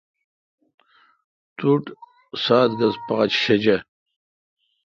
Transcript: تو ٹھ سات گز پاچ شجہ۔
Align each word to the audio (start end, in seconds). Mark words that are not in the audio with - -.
تو 1.57 1.69
ٹھ 1.83 1.91
سات 2.43 2.69
گز 2.79 2.95
پاچ 3.07 3.29
شجہ۔ 3.43 3.77